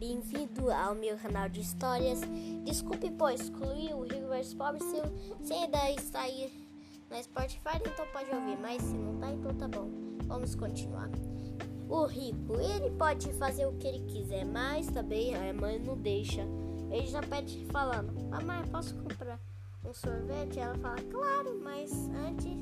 bem-vindo 0.00 0.68
ao 0.72 0.96
meu 0.96 1.16
canal 1.16 1.48
de 1.48 1.60
histórias. 1.60 2.20
Desculpe 2.64 3.08
por 3.12 3.32
excluir 3.32 3.94
o 3.94 4.02
Rico 4.02 4.26
vs 4.26 4.52
Pobre 4.54 4.80
se 5.42 5.52
ainda 5.52 5.90
está 5.92 6.22
aí 6.22 6.68
na 7.08 7.22
Spotify, 7.22 7.76
então 7.76 8.04
pode 8.12 8.34
ouvir, 8.34 8.58
mas 8.58 8.82
se 8.82 8.94
não 8.94 9.20
tá, 9.20 9.30
então 9.30 9.54
tá 9.54 9.68
bom. 9.68 9.88
Vamos 10.24 10.56
continuar. 10.56 11.08
O 11.88 12.04
rico, 12.04 12.60
ele 12.60 12.90
pode 12.96 13.32
fazer 13.34 13.66
o 13.66 13.76
que 13.76 13.86
ele 13.86 14.04
quiser, 14.06 14.44
mas 14.44 14.88
também 14.88 15.36
a 15.36 15.52
mãe 15.52 15.78
não 15.78 15.96
deixa. 15.96 16.42
Ele 16.90 17.06
já 17.06 17.22
pede 17.22 17.64
falando, 17.66 18.12
mamãe, 18.28 18.66
posso 18.72 18.96
comprar 18.96 19.38
um 19.84 19.92
sorvete? 19.92 20.58
Ela 20.58 20.74
fala, 20.76 20.96
claro, 21.10 21.60
mas 21.62 21.92
antes 22.26 22.52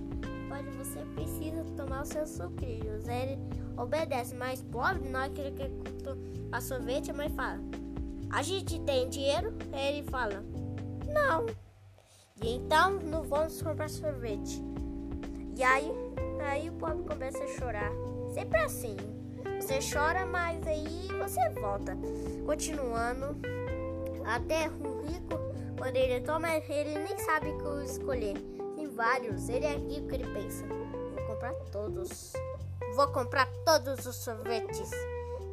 pode, 0.48 0.68
você 0.70 1.00
precisa 1.14 1.64
tomar 1.76 2.02
os 2.02 2.08
seus 2.08 2.30
sucrilhos. 2.30 3.06
Ele 3.06 3.38
obedece, 3.76 4.34
mas 4.34 4.62
pobre, 4.62 5.08
na 5.08 5.22
hora 5.22 5.30
que 5.30 5.40
ele 5.40 5.52
quer 5.52 5.70
a 6.50 6.60
sorvete, 6.60 7.10
a 7.10 7.14
mãe 7.14 7.28
fala: 7.28 7.58
A 8.30 8.42
gente 8.42 8.80
tem 8.80 9.08
dinheiro? 9.08 9.54
Ele 9.72 10.02
fala: 10.08 10.42
Não. 11.12 11.46
E 12.42 12.54
então 12.54 12.98
não 13.00 13.22
vamos 13.22 13.60
comprar 13.60 13.88
sorvete. 13.90 14.62
E 15.56 15.62
aí, 15.62 15.92
aí 16.40 16.70
o 16.70 16.72
pobre 16.74 17.02
começa 17.04 17.42
a 17.42 17.48
chorar. 17.48 17.90
Sempre 18.32 18.58
assim. 18.60 18.96
Você 19.60 19.78
chora, 19.80 20.24
mas 20.24 20.64
aí 20.66 21.08
você 21.18 21.48
volta. 21.60 21.96
Continuando. 22.46 23.36
Até 24.24 24.68
o 24.68 25.00
rico, 25.02 25.47
quando 25.78 25.96
ele 25.96 26.20
toma, 26.20 26.54
ele 26.54 26.98
nem 26.98 27.18
sabe 27.18 27.48
o 27.48 27.58
que 27.58 27.84
escolher. 27.84 28.36
Tem 28.74 28.88
vários. 28.88 29.48
Ele 29.48 29.64
é 29.64 29.76
rico, 29.76 30.12
ele 30.12 30.26
pensa. 30.32 30.66
Vou 30.66 31.26
comprar 31.26 31.54
todos. 31.72 32.32
Vou 32.94 33.08
comprar 33.08 33.48
todos 33.64 34.04
os 34.06 34.16
sorvetes 34.16 34.90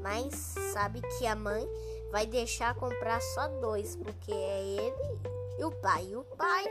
mas 0.06 0.54
sabe 0.72 1.02
que 1.18 1.26
a 1.26 1.36
mãe 1.36 1.68
vai 2.12 2.28
deixar 2.28 2.76
comprar 2.76 3.20
só 3.20 3.48
dois, 3.60 3.96
porque 3.96 4.32
é 4.32 4.64
ele 4.64 5.20
e 5.58 5.64
o 5.64 5.72
pai. 5.72 6.06
E 6.12 6.16
o 6.16 6.24
pai, 6.24 6.64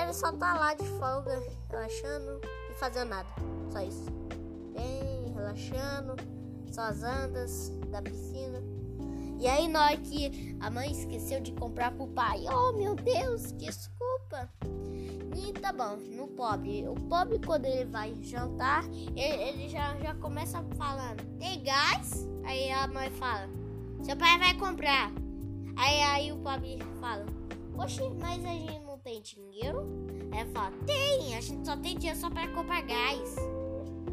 ele 0.00 0.12
só 0.12 0.30
tá 0.30 0.54
lá 0.54 0.74
de 0.74 0.84
folga, 0.84 1.42
relaxando 1.68 2.40
e 2.70 2.74
fazendo 2.74 3.08
nada. 3.08 3.28
Só 3.72 3.80
isso. 3.80 4.06
Bem, 4.72 5.32
relaxando, 5.34 6.14
só 6.70 6.82
as 6.82 7.02
andas 7.02 7.70
da 7.90 8.00
piscina. 8.00 8.62
E 9.38 9.46
aí, 9.46 9.68
na 9.68 9.84
hora 9.84 9.96
que 9.96 10.56
a 10.58 10.68
mãe 10.68 10.90
esqueceu 10.90 11.40
de 11.40 11.52
comprar 11.52 11.92
pro 11.92 12.08
pai, 12.08 12.44
oh 12.52 12.72
meu 12.72 12.96
Deus, 12.96 13.52
desculpa. 13.52 14.50
E 15.36 15.52
tá 15.52 15.72
bom, 15.72 15.96
no 15.96 16.26
pobre. 16.28 16.88
O 16.88 16.94
pobre, 16.94 17.38
quando 17.38 17.66
ele 17.66 17.84
vai 17.84 18.12
jantar, 18.22 18.84
ele, 19.14 19.42
ele 19.42 19.68
já, 19.68 19.96
já 19.98 20.14
começa 20.16 20.60
falando: 20.76 21.22
tem 21.38 21.62
gás? 21.62 22.28
Aí 22.44 22.70
a 22.72 22.88
mãe 22.88 23.10
fala: 23.10 23.48
Seu 24.02 24.16
pai 24.16 24.38
vai 24.38 24.54
comprar. 24.54 25.12
Aí, 25.76 26.02
aí 26.02 26.32
o 26.32 26.38
pobre 26.38 26.78
fala: 27.00 27.24
Oxe, 27.76 28.02
mas 28.18 28.44
a 28.44 28.48
gente 28.48 28.80
não 28.80 28.98
tem 28.98 29.22
dinheiro? 29.22 29.86
Aí 30.32 30.40
ela 30.40 30.50
fala: 30.50 30.72
Tem, 30.84 31.36
a 31.36 31.40
gente 31.40 31.64
só 31.64 31.76
tem 31.76 31.96
dinheiro 31.96 32.18
só 32.18 32.28
para 32.28 32.48
comprar 32.48 32.82
gás. 32.82 33.36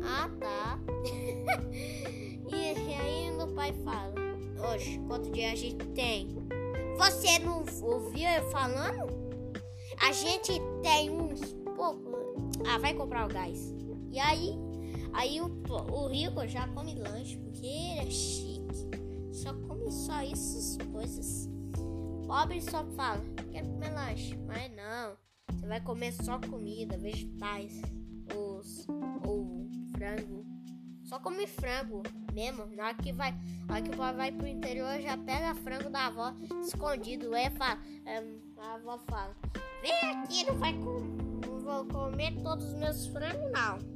Ah, 0.04 0.30
tá. 0.40 0.80
e, 2.52 2.94
aí 2.94 3.32
o 3.42 3.48
pai 3.56 3.74
fala: 3.84 4.25
Oxe, 4.74 5.00
quanto 5.08 5.32
dinheiro 5.32 5.54
a 5.54 5.56
gente 5.56 5.86
tem? 5.88 6.36
Você 6.98 7.40
não 7.40 7.64
ouviu 7.82 8.28
eu 8.30 8.50
falando? 8.50 9.14
A 10.02 10.12
gente 10.12 10.54
tem 10.82 11.10
uns 11.10 11.54
pouco. 11.76 12.16
Ah, 12.68 12.78
vai 12.78 12.94
comprar 12.94 13.26
o 13.26 13.34
gás. 13.34 13.74
E 14.12 14.20
aí 14.20 14.58
Aí 15.16 15.40
o, 15.40 15.46
o 15.94 16.08
rico 16.08 16.46
já 16.46 16.68
come 16.68 16.94
lanche, 16.96 17.38
porque 17.38 17.66
ele 17.66 18.00
é 18.02 18.12
chique. 18.12 18.90
Só 19.32 19.54
come 19.54 19.90
só 19.90 20.22
essas 20.22 20.78
coisas. 20.92 21.50
Pobre 22.28 22.62
só 22.62 22.84
fala, 22.98 23.24
quero 23.50 23.68
comer 23.70 23.94
lanche. 23.94 24.38
Mas 24.46 24.70
não, 24.76 25.16
você 25.50 25.66
vai 25.68 25.80
comer 25.80 26.12
só 26.12 26.38
comida, 26.40 26.98
vegetais, 26.98 27.82
os, 28.36 28.86
ou 29.26 29.70
frango. 29.96 30.55
Só 31.06 31.20
come 31.20 31.48
frango 31.48 32.04
mesmo. 32.34 32.66
Na 32.76 32.88
hora 32.88 32.94
que 32.96 33.14
vai, 33.14 33.34
hora 33.70 33.82
que 33.82 33.92
o 33.92 33.98
pai 33.98 34.14
vai 34.14 34.32
pro 34.32 34.48
interior, 34.48 35.00
já 35.00 35.18
pega 35.18 35.56
frango 35.56 35.90
da 35.90 36.08
avó 36.08 36.34
escondido. 36.62 37.34
Aí 37.34 37.50
fala, 37.52 37.80
é, 38.06 38.24
a 38.58 38.74
avó 38.74 38.98
fala, 38.98 39.36
vem 39.82 40.12
aqui, 40.12 40.46
não 40.46 40.58
vai 40.58 40.74
comer, 40.74 41.48
não 41.48 41.60
vou 41.60 41.86
comer 41.86 42.42
todos 42.42 42.66
os 42.66 42.74
meus 42.74 43.08
frangos 43.08 43.52
não 43.52 43.96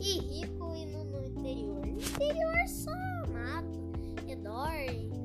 e 0.00 0.18
rico 0.18 0.74
e 0.74 0.86
no, 0.86 1.04
no 1.04 1.24
interior. 1.24 1.86
No 1.86 2.00
interior 2.00 2.54
é 2.54 2.66
só 2.66 2.92
mato, 3.32 4.24
redor, 4.26 4.70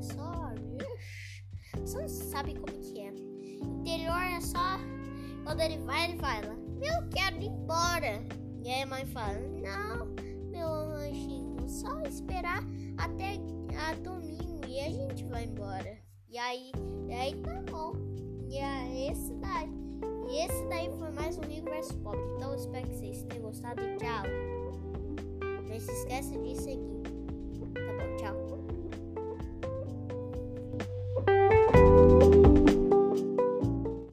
só. 0.01 0.53
Você 1.79 2.01
não 2.01 2.09
sabe 2.09 2.55
como 2.55 2.77
que 2.79 2.99
é. 2.99 3.13
Interior 3.63 4.21
é 4.21 4.41
só. 4.41 4.77
Quando 5.43 5.61
ele 5.61 5.77
vai, 5.79 6.09
ele 6.09 6.17
fala: 6.17 6.57
Eu 6.81 7.09
quero 7.09 7.37
ir 7.37 7.47
embora. 7.47 8.23
E 8.63 8.69
aí 8.69 8.81
a 8.81 8.85
mãe 8.87 9.05
fala: 9.05 9.39
Não, 9.61 10.07
meu 10.51 10.67
só 10.67 10.94
esperar 12.07 12.63
até 12.97 13.33
a 13.77 13.93
domingo 13.95 14.61
e 14.67 14.79
a 14.79 14.89
gente 14.89 15.25
vai 15.25 15.45
embora. 15.45 15.97
E 16.29 16.37
aí, 16.37 16.71
e 17.07 17.13
aí 17.13 17.35
tá 17.41 17.63
bom. 17.71 17.93
E 18.49 18.57
é 18.57 19.11
esse 19.11 19.33
daí. 19.35 19.69
E 20.29 20.45
esse 20.45 20.65
daí 20.67 20.89
foi 20.97 21.11
mais 21.11 21.37
um 21.37 21.41
versus 21.41 21.95
Pobre. 21.97 22.21
Então 22.35 22.51
eu 22.51 22.55
espero 22.55 22.87
que 22.87 22.95
vocês 22.95 23.23
tenham 23.23 23.43
gostado 23.43 23.81
e 23.81 23.97
tchau. 23.97 24.23
Não 25.69 25.79
se 25.79 25.91
esqueça 25.91 26.37
de 26.37 26.55
seguir. 26.55 26.95